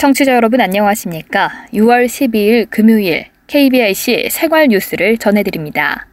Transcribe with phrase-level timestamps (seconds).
[0.00, 1.66] 청취자 여러분 안녕하십니까?
[1.74, 6.08] 6월 12일 금요일 KBIC 생활 뉴스를 전해드립니다.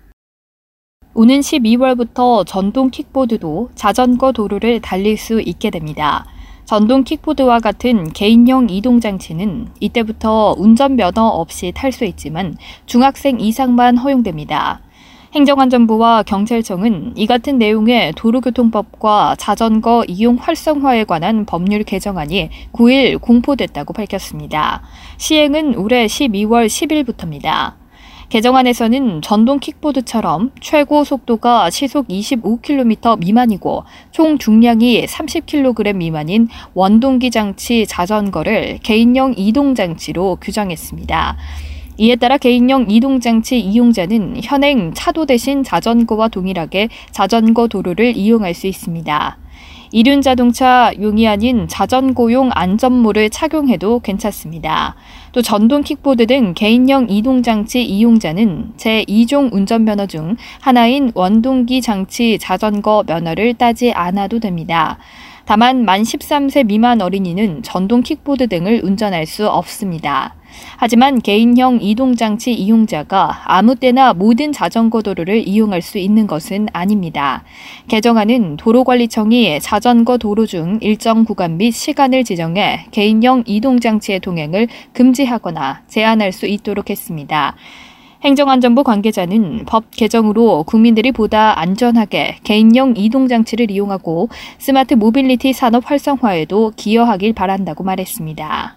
[1.13, 6.25] 오는 12월부터 전동 킥보드도 자전거 도로를 달릴 수 있게 됩니다.
[6.67, 14.81] 전동 킥보드와 같은 개인용 이동 장치는 이때부터 운전면허 없이 탈 수 있지만 중학생 이상만 허용됩니다.
[15.33, 24.81] 행정안전부와 경찰청은 이 같은 내용의 도로교통법과 자전거 이용 활성화에 관한 법률 개정안이 9일 공포됐다고 밝혔습니다.
[25.15, 27.75] 시행은 올해 12월 10일부터입니다.
[28.29, 38.79] 개정안에서는 전동 킥보드처럼 최고 속도가 시속 25km 미만이고 총 중량이 30kg 미만인 원동기 장치 자전거를
[38.83, 41.37] 개인용 이동 장치로 규정했습니다.
[41.99, 49.37] 이에 따라 개인용 이동장치 이용자는 현행 차도 대신 자전거와 동일하게 자전거 도로를 이용할 수 있습니다.
[49.91, 54.95] 이륜 자동차 용이 아닌 자전거용 안전모를 착용해도 괜찮습니다.
[55.31, 63.53] 또 전동 킥보드 등 개인용 이동장치 이용자는 제2종 운전면허 중 하나인 원동기 장치 자전거 면허를
[63.53, 64.97] 따지 않아도 됩니다.
[65.47, 70.35] 다만 만 13세 미만 어린이는 전동 킥보드 등을 운전할 수 없습니다.
[70.75, 77.45] 하지만 개인형 이동장치 이용자가 아무 때나 모든 자전거 도로를 이용할 수 있는 것은 아닙니다.
[77.87, 86.33] 개정안은 도로관리청이 자전거 도로 중 일정 구간 및 시간을 지정해 개인형 이동장치의 동행을 금지하거나 제한할
[86.33, 87.55] 수 있도록 했습니다.
[88.27, 97.31] 행정안전부 관계자는 법 개정으로 국민들이 보다 안전하게 개인용 이동장치를 이용하고 스마트 모빌리티 산업 활성화에도 기여하길
[97.31, 98.76] 바란다고 말했습니다.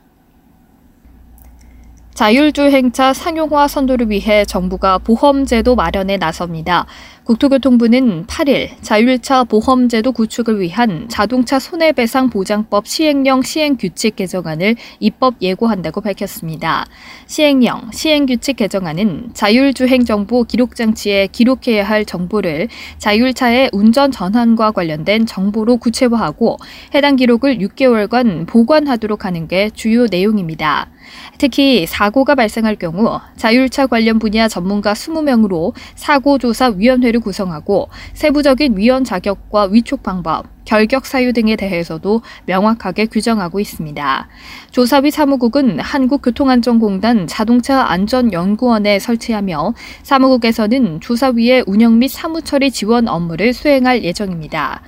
[2.21, 6.85] 자율주행차 상용화 선도를 위해 정부가 보험제도 마련에 나섭니다.
[7.25, 16.85] 국토교통부는 8일 자율차 보험제도 구축을 위한 자동차 손해배상 보장법 시행령 시행규칙 개정안을 입법 예고한다고 밝혔습니다.
[17.27, 22.69] 시행령, 시행규칙 개정안은 자율주행 정보 기록장치에 기록해야 할 정보를
[22.99, 26.59] 자율차의 운전 전환과 관련된 정보로 구체화하고
[26.95, 30.89] 해당 기록을 6개월간 보관하도록 하는 게 주요 내용입니다.
[31.39, 40.03] 특히 사고가 발생할 경우 자율차 관련 분야 전문가 20명으로 사고조사위원회를 구성하고 세부적인 위원 자격과 위촉
[40.03, 44.29] 방법, 결격 사유 등에 대해서도 명확하게 규정하고 있습니다.
[44.71, 54.83] 조사위 사무국은 한국교통안전공단 자동차 안전연구원에 설치하며 사무국에서는 조사위의 운영 및 사무처리 지원 업무를 수행할 예정입니다.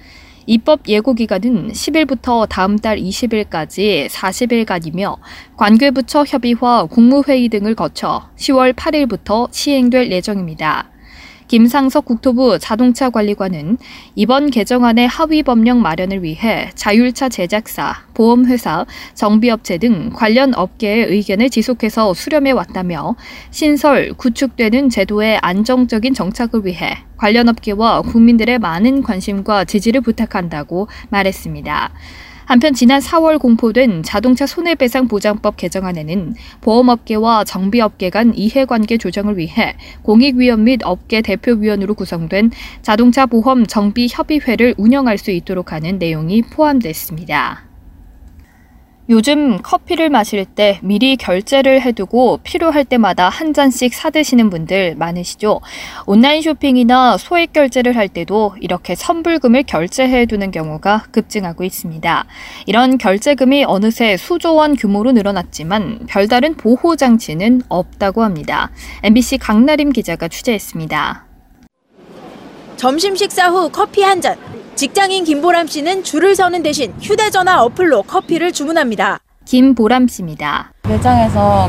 [0.47, 5.17] 입법 예고 기간은 10일부터 다음 달 20일까지 40일간이며
[5.57, 10.92] 관계부처 협의와 국무회의 등을 거쳐 10월 8일부터 시행될 예정입니다.
[11.49, 13.79] 김상석 국토부 자동차 관리관은
[14.15, 22.15] 이번 개정안의 하위 법령 마련을 위해 자율차 제작사, 보험회사, 정비업체 등 관련 업계의 의견을 지속해서
[22.15, 23.17] 수렴해 왔다며
[23.51, 31.93] 신설, 구축되는 제도의 안정적인 정착을 위해 관련 업계와 국민들의 많은 관심과 지지를 부탁한다고 말했습니다.
[32.45, 40.65] 한편 지난 4월 공포된 자동차 손해배상 보장법 개정안에는 보험업계와 정비업계 간 이해관계 조정을 위해 공익위원
[40.65, 42.51] 및 업계 대표위원으로 구성된
[42.83, 47.72] 자동차 보험 정비협의회를 운영할 수 있도록 하는 내용이 포함됐습니다.
[49.13, 55.61] 요즘 커피를 마실 때 미리 결제를 해두고 필요할 때마다 한 잔씩 사드시는 분들 많으시죠?
[56.07, 62.25] 온라인 쇼핑이나 소액 결제를 할 때도 이렇게 선불금을 결제해두는 경우가 급증하고 있습니다.
[62.65, 68.71] 이런 결제금이 어느새 수조 원 규모로 늘어났지만 별다른 보호장치는 없다고 합니다.
[69.03, 71.27] MBC 강나림 기자가 취재했습니다.
[72.77, 74.39] 점심 식사 후 커피 한 잔.
[74.75, 79.21] 직장인 김보람 씨는 줄을 서는 대신 휴대전화 어플로 커피를 주문합니다.
[79.45, 80.73] 김보람 씨입니다.
[80.89, 81.69] 매장에서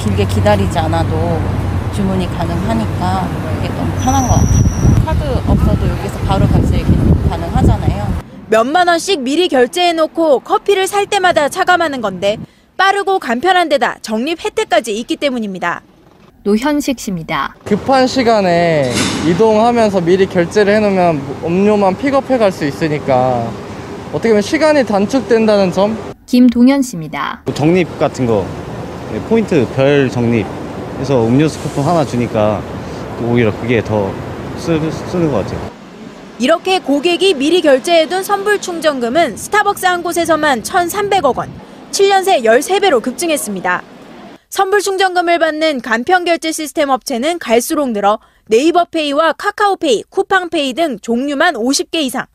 [0.00, 1.40] 길게 기다리지 않아도
[1.94, 5.04] 주문이 가능하니까 이게 너무 편한 것 같아요.
[5.04, 6.82] 카드 없어도 여기서 바로 결제
[7.30, 8.24] 가능하잖아요.
[8.48, 12.36] 몇만 원씩 미리 결제해놓고 커피를 살 때마다 차감하는 건데
[12.76, 15.82] 빠르고 간편한 데다 적립 혜택까지 있기 때문입니다.
[16.44, 17.54] 노현식 씨입니다.
[17.64, 18.92] 급한 시간에
[19.26, 23.50] 이동하면서 미리 결제를 해놓으면 음료만 픽업해 갈 수 있으니까
[24.12, 25.96] 어떻게 보면 시간이 단축된다는 점?
[26.26, 27.42] 김동현 씨입니다.
[27.54, 28.46] 적립 같은 거
[29.10, 30.46] 네, 포인트 별 적립
[30.98, 32.60] 해서 음료수 쿠폰 하나 주니까
[33.26, 34.12] 오히려 그게 더
[34.58, 34.78] 쓰,
[35.10, 35.58] 쓰는 것 같아요.
[36.38, 41.48] 이렇게 고객이 미리 결제해둔 선불 충전금은 스타벅스 한 곳에서만 1,300억 원,
[41.90, 43.82] 7년 새 13배로 급증했습니다.
[44.54, 51.96] 선불 충전금을 받는 간편 결제 시스템 업체는 갈수록 늘어 네이버페이와 카카오페이, 쿠팡페이 등 종류만 50개
[51.96, 52.26] 이상.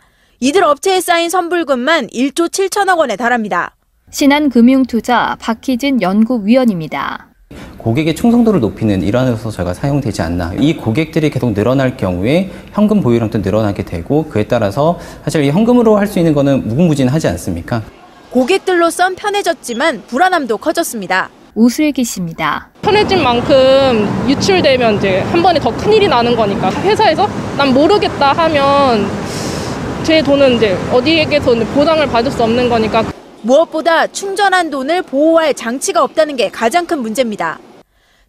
[0.42, 3.74] 이들 업체에 쌓인 선불금만 1조 7천억 원에 달합니다.
[4.12, 7.30] 신한금융투자 박희진 연구위원입니다.
[7.78, 10.56] 고객의 충성도를 높이는 일환으로서 저희가 사용되지 않나.
[10.60, 16.06] 이 고객들이 계속 늘어날 경우에 현금 보유량도 늘어나게 되고 그에 따라서 사실 이 현금으로 할
[16.06, 17.82] 수 있는 거는 무궁무진하지 않습니까?
[18.32, 21.30] 고객들로선 편해졌지만 불안함도 커졌습니다.
[21.64, 22.70] 오슬기 씨입니다.
[22.82, 27.28] 편해진 만큼 유출되면 이제 한 번에 더 큰 일이 나는 거니까 회사에서
[27.58, 29.06] 난 모르겠다 하면
[30.04, 33.04] 제 돈은 이제 어디에게서 보상을 받을 수 없는 거니까
[33.42, 37.60] 무엇보다 충전한 돈을 보호할 장치가 없다는 게 가장 큰 문제입니다.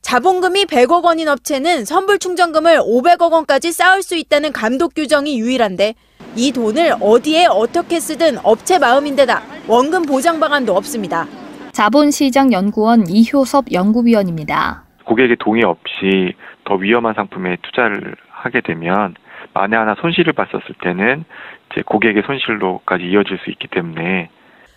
[0.03, 5.95] 자본금이 100억 원인 업체는 선불 충전금을 500억 원까지 쌓을 수 있다는 감독 규정이 유일한데
[6.35, 11.29] 이 돈을 어디에 어떻게 쓰든 업체 마음인데다 원금 보장 방안도 없습니다.
[11.73, 14.85] 자본시장연구원 이효섭 연구위원입니다.
[15.05, 16.35] 고객의 동의 없이
[16.65, 19.15] 더 위험한 상품에 투자를 하게 되면
[19.55, 21.25] 만에 하나 손실을 봤었을 때는
[21.73, 24.31] 이제 고객의 손실로까지 이어질 수 있기 때문에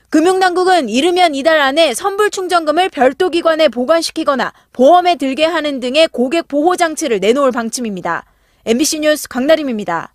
[0.10, 6.76] 금융당국은 이르면 이달 안에 선불 충전금을 별도 기관에 보관시키거나 보험에 들게 하는 등의 고객 보호
[6.76, 8.24] 장치를 내놓을 방침입니다.
[8.66, 10.14] MBC 뉴스 강나림입니다.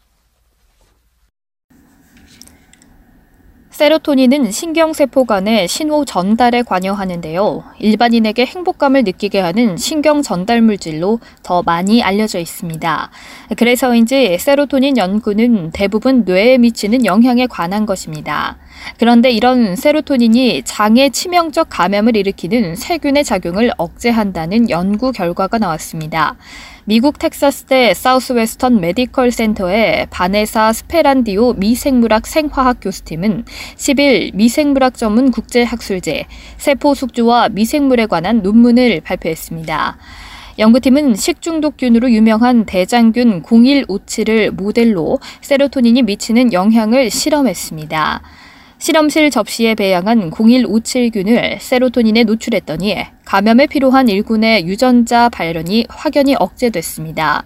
[3.78, 7.62] 세로토닌은 신경세포 간의 신호 전달에 관여하는데요.
[7.78, 13.10] 일반인에게 행복감을 느끼게 하는 신경 전달 물질로 더 많이 알려져 있습니다.
[13.56, 18.56] 그래서인지 세로토닌 연구는 대부분 뇌에 미치는 영향에 관한 것입니다.
[18.98, 26.34] 그런데 이런 세로토닌이 장에 치명적 감염을 일으키는 세균의 작용을 억제한다는 연구 결과가 나왔습니다.
[26.88, 33.44] 미국 텍사스대 사우스웨스턴 메디컬 센터의 바네사 스페란디오 미생물학 생화학 교수팀은
[33.76, 36.24] 10일 미생물학 전문 국제학술지
[36.56, 39.98] 세포 숙주와 미생물에 관한 논문을 발표했습니다.
[40.58, 48.22] 연구팀은 식중독균으로 유명한 대장균 0157을 모델로 세로토닌이 미치는 영향을 실험했습니다.
[48.78, 57.44] 실험실 접시에 배양한 0157균을 세로토닌에 노출했더니 감염에 필요한 일군의 유전자 발현이 확연히 억제됐습니다.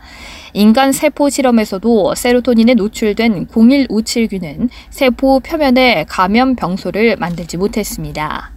[0.53, 8.52] 인간 세포 실험에서도 세로토닌에 노출된 0157균은 세포 표면에 감염 병소를 만들지 못했습니다.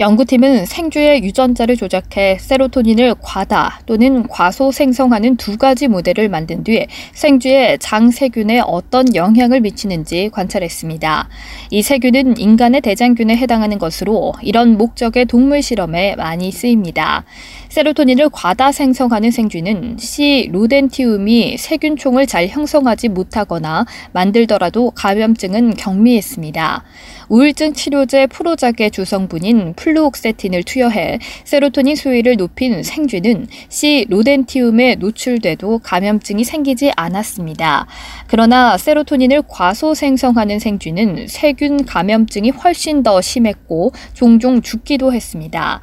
[0.00, 7.78] 연구팀은 생쥐의 유전자를 조작해 세로토닌을 과다 또는 과소 생성하는 두 가지 모델을 만든 뒤 생쥐의
[7.78, 11.28] 장 세균에 어떤 영향을 미치는지 관찰했습니다.
[11.70, 17.24] 이 세균은 인간의 대장균에 해당하는 것으로 이런 목적의 동물 실험에 많이 쓰입니다.
[17.68, 26.82] 세로토닌을 과다 생성하는 생쥐는 C 루덴티움이 세균총을 잘 형성하지 못하거나 만들더라도 감염증은 경미했습니다.
[27.28, 36.92] 우울증 치료제 프로작의 주성분인 플루옥세틴을 투여해 세로토닌 수위를 높인 생쥐는 C 로덴티움에 노출돼도 감염증이 생기지
[36.96, 37.86] 않았습니다.
[38.26, 45.80] 그러나 세로토닌을 과소 생성하는 생쥐는 세균 감염증이 훨씬 더 심했고 종종 죽기도 했습니다.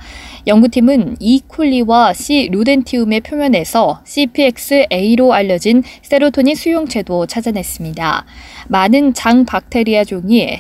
[0.48, 8.26] 연구팀은 이콜리와 C 루덴티움의 표면에서 CPX-A로 알려진 세로토닌 수용체도 찾아냈습니다.
[8.68, 10.58] 많은 장 박테리아 종이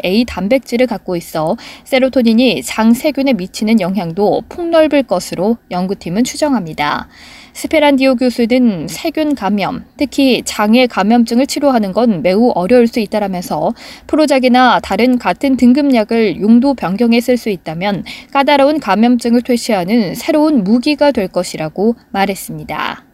[0.00, 7.08] CPX-A 단백질을 갖고 있어 세로토닌이 장 세균에 미치는 영향도 폭넓을 것으로 연구팀은 추정합니다.
[7.52, 13.74] 스페란디오 교수는 세균 감염, 특히 장의 감염증을 치료하는 건 매우 어려울 수 있다라면서
[14.06, 21.28] 프로작이나 다른 같은 등급 약을 용도 변경해 쓸수 있다면 까다로운 감염증을 퇴치하는 새로운 무기가 될
[21.28, 23.09] 것이라고 말했습니다.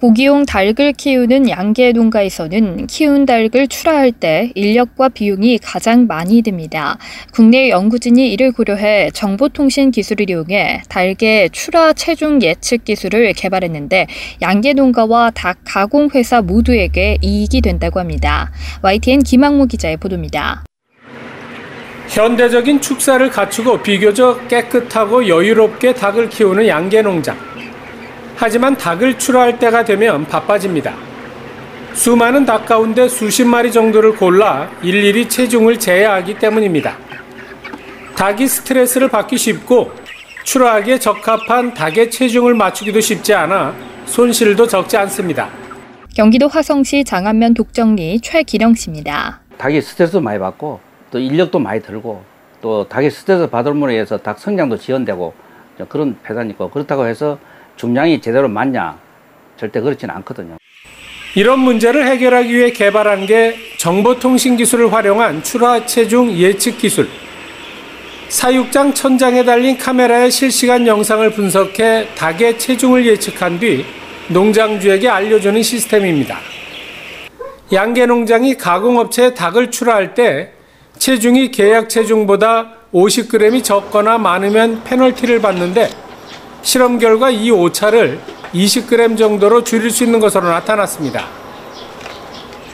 [0.00, 6.98] 고기용 닭을 키우는 양계 농가에서는 키운 닭을 출하할 때 인력과 비용이 가장 많이 듭니다.
[7.32, 14.06] 국내 연구진이 이를 고려해 정보통신 기술을 이용해 닭의 출하 체중 예측 기술을 개발했는데
[14.42, 18.52] 양계 농가와 닭 가공 회사 모두에게 이익이 된다고 합니다.
[18.82, 20.64] YTN 김학무 기자의 보도입니다.
[22.08, 27.55] 현대적인 축사를 갖추고 비교적 깨끗하고 여유롭게 닭을 키우는 양계 농장.
[28.36, 30.94] 하지만 닭을 출하할 때가 되면 바빠집니다.
[31.94, 36.98] 수많은 닭 가운데 수십 마리 정도를 골라 일일이 체중을 제어하기 때문입니다.
[38.14, 39.90] 닭이 스트레스를 받기 쉽고
[40.44, 43.74] 출하하기에 적합한 닭의 체중을 맞추기도 쉽지 않아
[44.04, 45.48] 손실도 적지 않습니다.
[46.14, 49.40] 경기도 화성시 장안면 독정리 최기령 씨입니다.
[49.56, 52.22] 닭이 스트레스 많이 받고 또 인력도 많이 들고
[52.60, 55.34] 또 닭이 스트레스 받음으로 해서 닭 성장도 지연되고
[55.88, 57.38] 그런 폐단이 있고 그렇다고 해서
[57.76, 58.98] 중량이 제대로 맞냐?
[59.56, 60.56] 절대 그렇지는 않거든요.
[61.34, 67.08] 이런 문제를 해결하기 위해 개발한 게 정보통신 기술을 활용한 출하 체중 예측 기술.
[68.28, 73.84] 사육장 천장에 달린 카메라의 실시간 영상을 분석해 닭의 체중을 예측한 뒤
[74.28, 76.38] 농장주에게 알려주는 시스템입니다.
[77.72, 80.52] 양계 농장이 가공업체에 닭을 출하할 때
[80.98, 86.05] 체중이 계약 체중보다 50g이 적거나 많으면 페널티를 받는데
[86.66, 88.18] 실험 결과 이 오차를
[88.52, 91.24] 20g 정도로 줄일 수 있는 것으로 나타났습니다.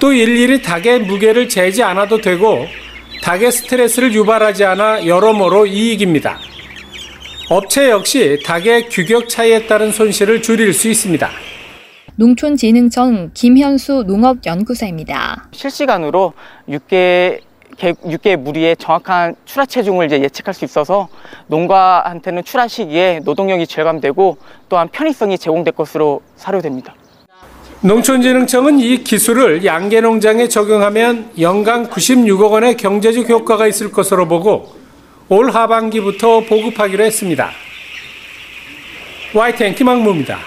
[0.01, 2.67] 또 일일이 닭의 무게를 재지 않아도 되고
[3.23, 6.39] 닭의 스트레스를 유발하지 않아 여러모로 이익입니다.
[7.51, 11.29] 업체 역시 닭의 규격 차이에 따른 손실을 줄일 수 있습니다.
[12.17, 15.51] 농촌진흥청 김현수 농업연구사입니다.
[15.53, 16.33] 실시간으로
[16.67, 17.41] 6개
[17.91, 21.09] 6개의 무리의 정확한 출하 체중을 이제 예측할 수 있어서
[21.49, 24.37] 농가한테는 출하 시기에 노동력이 절감되고
[24.69, 26.95] 또한 편의성이 제공될 것으로 사료됩니다.
[27.81, 34.73] 농촌진흥청은 이 기술을 양계 농장에 적용하면 연간 96억 원의 경제적 효과가 있을 것으로 보고
[35.29, 37.51] 올 하반기부터 보급하기로 했습니다.
[39.35, 40.39] YTN 김학무입니다.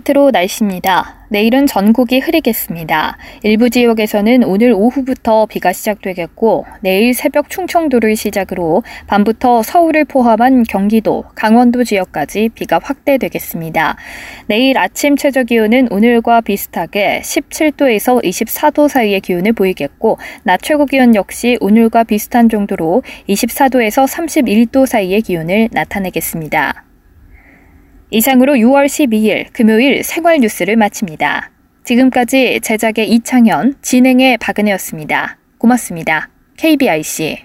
[0.00, 1.16] 끝으로 날씨입니다.
[1.28, 3.16] 내일은 전국이 흐리겠습니다.
[3.42, 11.82] 일부 지역에서는 오늘 오후부터 비가 시작되겠고 내일 새벽 충청도를 시작으로 밤부터 서울을 포함한 경기도, 강원도
[11.82, 13.96] 지역까지 비가 확대되겠습니다.
[14.46, 21.56] 내일 아침 최저 기온은 오늘과 비슷하게 17도에서 24도 사이의 기온을 보이겠고 낮 최고 기온 역시
[21.60, 26.86] 오늘과 비슷한 정도로 24도에서 31도 사이의 기온을 나타내겠습니다.
[28.10, 31.50] 이상으로 6월 12일 금요일 생활 뉴스를 마칩니다.
[31.84, 35.38] 지금까지 제작의 이창현, 진행의 박은혜였습니다.
[35.58, 36.28] 고맙습니다.
[36.56, 37.44] KBIC